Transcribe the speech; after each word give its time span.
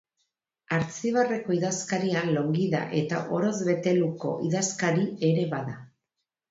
Artzibarreko 0.77 1.53
idazkaria 1.57 2.25
Longida 2.31 2.81
eta 3.03 3.23
Orotz-Beteluko 3.41 4.35
idazkari 4.51 5.11
ere 5.31 5.47
bada. 5.57 5.83